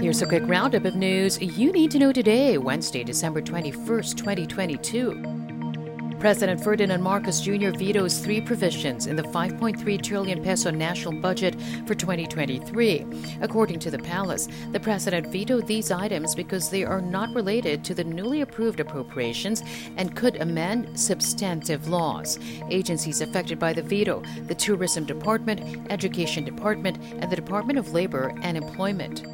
[0.00, 6.14] Here's a quick roundup of news you need to know today, Wednesday, December 21st, 2022.
[6.20, 7.70] President Ferdinand Marcos Jr.
[7.70, 13.06] vetoes three provisions in the 5.3 trillion peso national budget for 2023.
[13.40, 17.92] According to the palace, the president vetoed these items because they are not related to
[17.92, 19.64] the newly approved appropriations
[19.96, 22.38] and could amend substantive laws.
[22.70, 28.32] Agencies affected by the veto the Tourism Department, Education Department, and the Department of Labor
[28.42, 29.24] and Employment.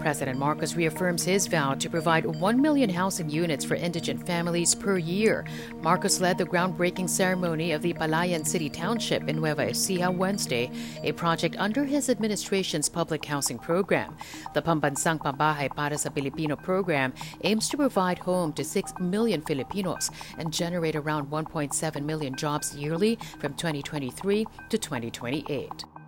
[0.00, 4.96] President Marcos reaffirms his vow to provide 1 million housing units for indigent families per
[4.96, 5.44] year.
[5.82, 10.70] Marcos led the groundbreaking ceremony of the Palayan City Township in Nueva Ecija Wednesday,
[11.02, 14.16] a project under his administration's public housing program.
[14.54, 17.12] The Pambansang Pabahay para sa Pilipino program
[17.44, 23.18] aims to provide home to 6 million Filipinos and generate around 1.7 million jobs yearly
[23.38, 25.99] from 2023 to 2028.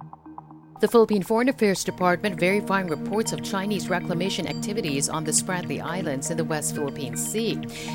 [0.83, 6.33] The Philippine Foreign Affairs Department verifying reports of Chinese reclamation activities on the Spratly Islands
[6.33, 7.53] in the West Philippine Sea.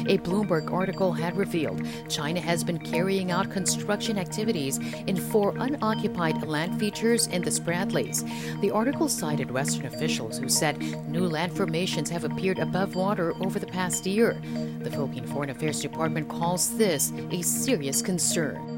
[0.08, 6.48] A Bloomberg article had revealed China has been carrying out construction activities in four unoccupied
[6.48, 8.24] land features in the Spratlys.
[8.62, 10.80] The article cited Western officials who said
[11.10, 14.42] new land formations have appeared above water over the past year.
[14.80, 18.77] The Philippine Foreign Affairs Department calls this a serious concern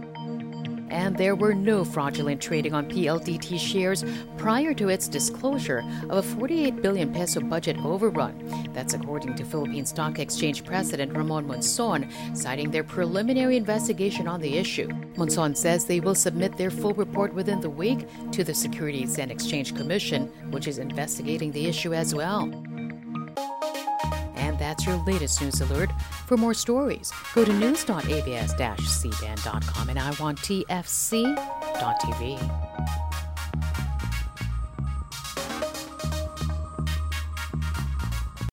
[0.90, 4.04] and there were no fraudulent trading on PLDT shares
[4.38, 8.70] prior to its disclosure of a 48 billion peso budget overrun.
[8.74, 14.58] That's according to Philippine Stock Exchange President Ramon Monzon, citing their preliminary investigation on the
[14.58, 14.88] issue.
[15.16, 19.32] Monzon says they will submit their full report within the week to the Securities and
[19.32, 22.52] Exchange Commission, which is investigating the issue as well.
[24.70, 25.90] That's your latest news alert.
[26.28, 33.09] For more stories, go to news.abs-cbn.com and I want iwanttfc.tv.